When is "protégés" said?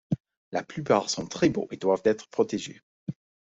2.31-2.81